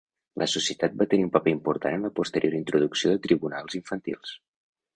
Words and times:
La 0.43 0.45
societat 0.53 0.95
va 1.01 1.05
tenir 1.11 1.25
un 1.27 1.33
paper 1.35 1.51
important 1.55 1.99
en 1.99 2.07
la 2.09 2.11
posterior 2.21 2.57
introducció 2.63 3.15
de 3.15 3.23
tribunals 3.29 3.81
infantils. 3.85 4.37